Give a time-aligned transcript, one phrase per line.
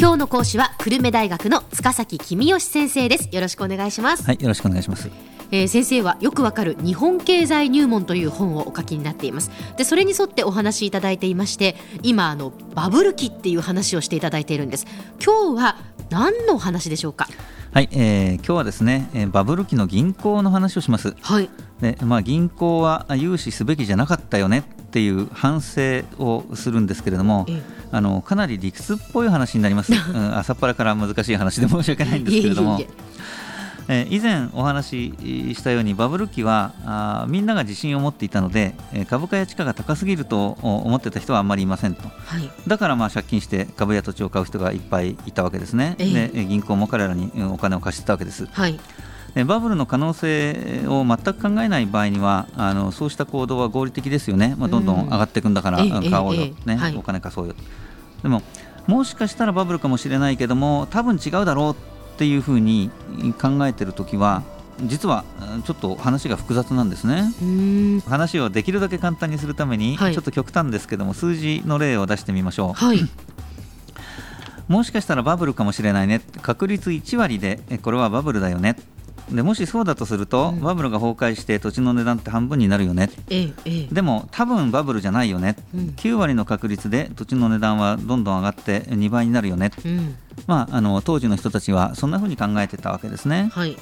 [0.00, 3.28] 今日の講師は久留米大学の塚崎君吉先生です。
[3.32, 4.22] よろしくお願いします。
[4.22, 5.10] はいよろしくお願いします。
[5.50, 9.50] えー、先生はよくわかる日本経済入門という本をお書きになっています。
[9.76, 11.74] でそれに沿ってお話しいただいていまして
[12.04, 14.86] 今あのバブル期っていう話をしていただいているんです。
[15.20, 15.76] 今日は
[16.10, 17.26] 何の話でしょうか？
[17.72, 21.16] はい、えー、今日はですね、えー、バブル期の銀行の話をします。
[21.20, 21.50] はい。
[21.80, 27.46] で、まあ銀行は融資すべきじゃなかったよねっていう反省をするんですけれども、
[27.92, 29.92] あのかなり理屈っぽい話になります。
[29.92, 32.80] うん、朝っぱらから難しい話で申し訳ないんですけれども。
[32.80, 32.86] い
[33.90, 38.74] え以前お話ししたようにバブル期はあみんなが自信を持っていたので
[39.08, 48.44] 株価や地価が高すぎると思ってた人はあんまりいませんと、はい、だからまあ借金して株や土地を買う人がいっぱいいたわけですね、えー、で銀行も彼らにお金を貸してたわけです。
[48.52, 48.78] はい
[49.46, 55.86] バブルの可能性を全く考えない場合にはあのそうした行動は合理的ですよね、まあ、どんどん上がっていくんだから、買
[56.20, 57.54] おうよ、ね、はい、お金貸そうよ。
[58.22, 58.42] でも
[58.86, 61.76] もしかしたらバブルかもしれないけども多分違うだろうっ
[62.16, 62.90] ていうふうに
[63.40, 64.42] 考えてる時は
[64.82, 65.24] 実は
[65.64, 67.32] ちょっと話が複雑なんですね。
[68.06, 73.00] 話をできるだけ簡単にするために、はい、ちょっと極端ですけども数字の例を出してみましょう、はい、
[74.68, 76.20] もしかしたらバブルかもしれないね。
[76.42, 78.76] 確率1割でこれはバブルだよね
[79.30, 90.16] でもしそうだとすると、うん、バブルが崩壊して土地の値段って半分になるよね、ええ、でも多分バブルじゃないよね、うん、9割の確率で土地の値段はどんどん上がって2倍になるよね、うん。
[90.46, 93.50] まあ、あの当時の人たちはそんなふうに考えてたわけですね。
[93.52, 93.76] はい、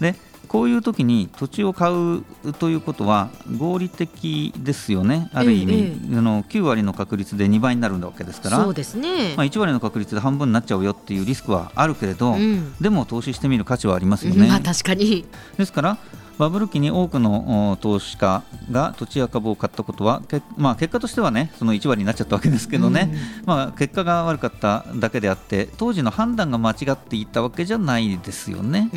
[0.00, 0.14] で
[0.48, 2.22] こういう時に土地を買う
[2.58, 5.76] ということは合理的ですよね、ある意味、え
[6.14, 9.34] え、あの9割の確率で2倍になるわけですから、そうですね。
[9.36, 14.46] まあ、1割の確率で半分になっちゃうよっていうリスクはあるけれど、うん、でも投資してみる価値はありますよね。
[14.48, 15.24] まあ、確かに。
[15.56, 15.98] ですから
[16.38, 20.22] バブル期に多くの投資家が土地や株を買ったことは、
[20.56, 28.90] まあ、結果としてはねその1割になっちゃったわけですけどね、うん、まあ、結果が悪かっただけであって当時の判断が間違っていたわけじゃないですよね。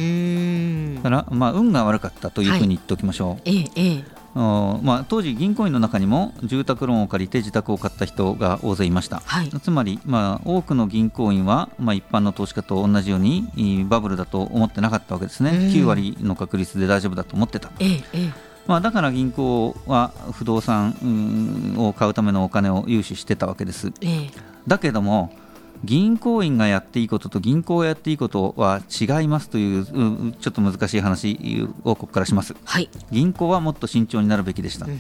[0.98, 3.50] だから、まあ、運が悪かったというふうに言っておきましょう。
[3.50, 17.72] はい、ええまあ、当時、銀行員の中にも住宅ローンを借りて自宅を買った人が大勢いました、はい、つまり、まあ、多くの銀行員は、まあ、一般の投資家と同じようにバブルだと思ってなかったわけですね、9割の確率で大丈夫だと思ってた。
[17.80, 23.94] ええまあ、だから銀行は不動産を買うためのお金を融資してたわけです。
[24.02, 24.30] え。
[24.68, 25.32] だけども
[25.84, 29.86] 銀行員がやっていいことと銀行がやっていいことは違いますという
[30.34, 35.00] ちょっと難しい話をここからします、はい、銀行はもっと慎重になるべきでした、うん、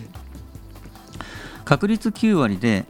[1.65, 2.85] 確率9割で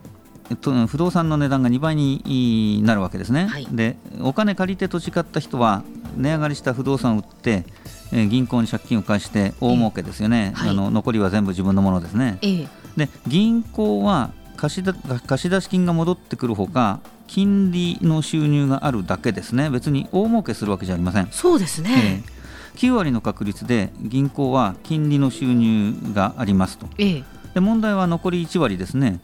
[0.87, 5.83] 不動産の値段が2倍になるわけですね、はい、でお金借りて土地買った人は
[6.15, 7.65] 値上がりした不動産を売って
[8.11, 14.93] 銀行に借金を返して大儲けですよね、はい、あの残りは全部自分のものですね、えー、で銀行は貸し
[15.27, 19.69] 貸出金が戻ってくるほか金利の収入があるだけですね。
[19.69, 21.27] 別に大儲けするわけじゃありません。
[21.31, 27.23] そうですね、えー、9割の確率で銀行は金利の収入がありますと、えー、
[27.53, 29.19] で問題は残り1割ですね。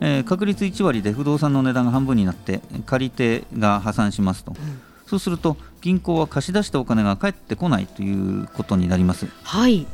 [0.00, 9.26] えー、確率1割で不動産の値段が半分になって借り手が破産しますと、うん、そうすると銀行は貸し出したお金が返ってこないということになります。
[9.42, 9.86] はい。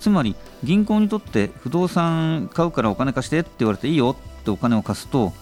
[0.00, 5.32] つまり銀行にとって不動産買うからお金貸してって言われていいよってお金を貸すと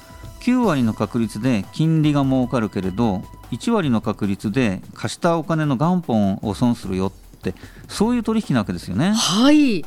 [0.46, 7.54] 9割の確率で金利が儲かるけれど1割の確率で貸したお金の元本を損するよって
[7.88, 9.12] そういう取引なわけですよね。
[9.12, 9.84] はい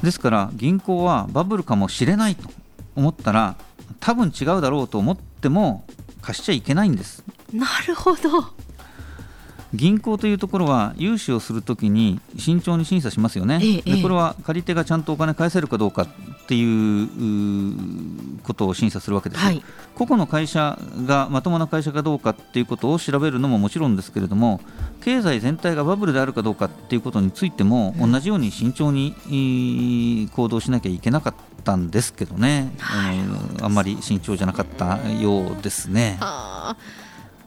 [0.00, 2.48] ですから銀行はバブルかもしれないと
[2.94, 3.56] 思ったら
[3.98, 5.84] 多分違うだろうと思っても
[6.20, 7.24] 貸しちゃいけないんです。
[7.52, 8.20] なるほど
[9.74, 16.06] 銀行というところは融資をするときに慎重に審査しますよね、ええ、でこれは借り手がちゃんとお金返せるかどうか
[16.42, 17.08] っていう
[18.42, 19.62] ことを審査するわけです、はい、
[19.94, 24.60] 個々の会社がまともな会社かどうかっていうことを調べるのももちろんですけれども
[25.02, 33.16] 経済全体がバブルであるかどうかっていうことについても同じように慎重に行動しなきゃいけなかったんですけどね、はい、
[33.62, 36.18] あんまり慎重じゃなかったようですね。
[36.20, 36.76] ま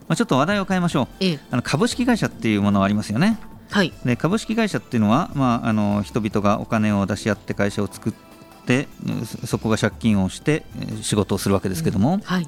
[0.10, 3.40] あ、ちょっと話題を変えましょう、ええ、あの株式会社っていうものはありますよね。
[3.72, 8.35] はい、で株式会社っていうのは、まあ、あの人々がお金を出し合って会社を作って
[9.46, 10.64] そこが借金をして
[11.02, 12.48] 仕事をするわけですけども、うんはい、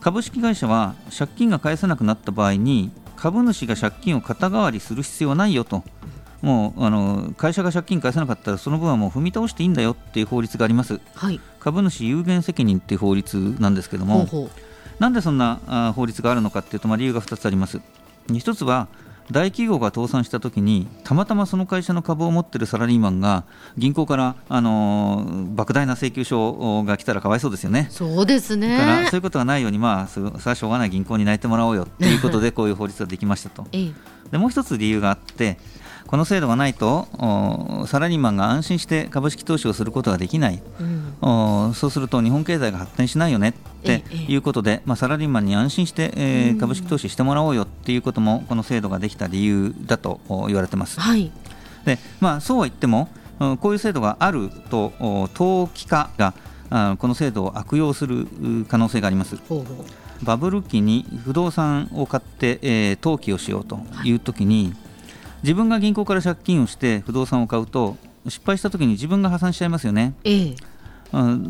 [0.00, 5.84] 株式会社は借金が返せなくなった場合に株主が借金を肩代わりする必要はないよと。
[6.40, 14.26] もうあの会社が借金返せなかったらその分はもう踏み倒していいんだよっていう法律があります、はい、株主有限責任っていう法律なんですけども。
[14.98, 17.80] なんでそんな法律があるのかっていうと、まあ、理由が2つあります。
[18.28, 18.86] 1つは
[19.32, 23.44] 大企業が倒産した時にたまたまその会社の株を持ってるサラリーマンが
[23.76, 27.88] 銀行から、あのー、莫大な請求書が来たらかわいそうですよね。
[27.90, 33.66] そうですねだからそういうことがないように、まあ、それはしょうがない銀行に泣いてもらおうよということでこういう法律ができましたと。
[33.70, 35.58] でもう一つ理由があって
[36.06, 37.06] この制度がないと
[37.86, 43.52] サラリーマンが安心して株式投資をすることができない、うん、そうすると日本経済が発展しないよねっ
[43.82, 51.00] ていうことで、まあ、サラリーマンに安心して、えー、株式投資してもらおうよっていうこともこの制度ができた理由だと言われてます。
[51.00, 51.30] はい、
[51.84, 53.08] でまあ、そうは言っても
[53.60, 54.92] こういう制度があると
[55.34, 56.34] 投機家が
[56.98, 58.26] この制度を悪用する
[58.68, 59.36] 可能性があります。
[59.48, 60.24] ほうほう。
[60.24, 64.89] バブル期に不動産を買って、えー、登記をしようというときに、はい
[65.42, 67.96] 自分が銀行から借金をして不動産を買うと
[68.28, 70.14] 失敗した時に自分が破産しちゃいますよね。
[70.24, 70.56] ええ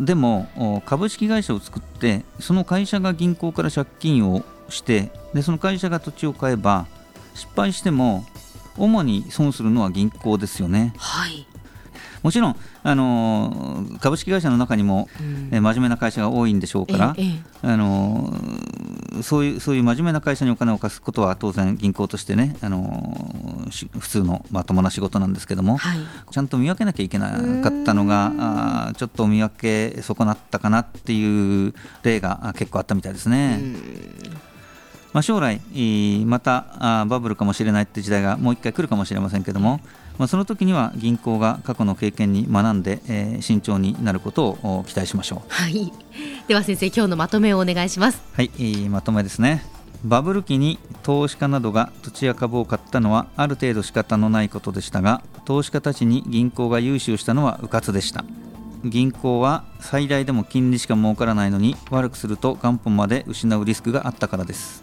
[0.04, 6.86] でも株式会社を作ってその会社が銀行から借金をしてでその会社が土地を買えば
[7.34, 8.24] 失敗しても
[8.78, 10.94] 主に損するのは銀行ですよね。
[10.96, 11.46] はい、
[12.22, 18.32] もちろん、あの株式会社の中にも、うん、真面目な会社が多いんでしょうから、ええ、あの
[19.22, 25.98] そういうそういう真面目な会社にお金を貸すことは当然銀行としてね、あの普通のまともな仕事なんですけども、はい、
[26.30, 27.30] ちゃんと見分けなきゃいけな
[27.62, 28.32] かったのが
[28.88, 29.48] あちょっと見分
[29.94, 33.60] け損なったかなっていう例が結構あったみたいですね。
[35.12, 35.60] まあ、将来
[36.24, 39.80] またバブルかもしれないって時代がもう一回来るかもしれませんけども、
[40.18, 45.92] まあ、その時には銀行が過去の経験に学んで、えー、慎重になることを期待しましょう、はい、
[46.46, 48.22] では先生今日のまとめをお願いします。
[48.34, 49.64] はい、えー、まとめですね
[50.04, 58.24] バブル期に投資家などが土地や株を買ったのはある程度仕方のないことでしたが投資家たちに銀行が融資をしたのは迂闊でした。
[58.82, 64.82] 銀行は最大でも金利しか儲からないのに悪くすると元本まで失うリスクがあったからです。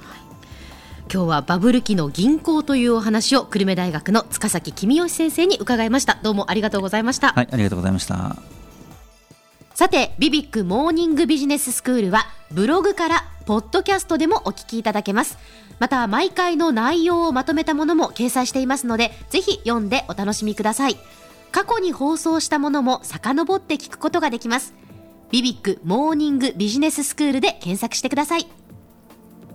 [1.11, 6.19] 今日はバブル期の銀行というお話を久留米大学の塚崎公義先生に伺いました。
[6.21, 7.29] どうもありがとうございました。
[7.29, 8.35] はいありがとうございました。
[9.73, 15.37] さてビビックモーニングビジネススクールはブログからポッドキャストでもお聞きいただけます。
[15.79, 20.97] また毎回の内容をまとめたものも掲載していますのでぜひ読んでお楽しみください。
[21.53, 24.73] 過去に放送したものも遡って聞くことができます。
[25.31, 28.47] ビビックモーニングビジネススクールで検索してください。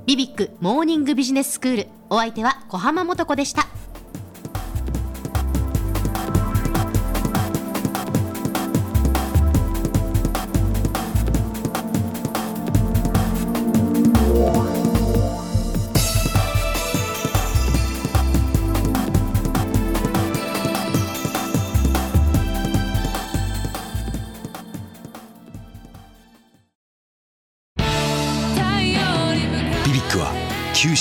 [0.06, 1.88] ビビックモーニングビジネススクール。
[2.08, 3.66] お相手は小浜もとこでした。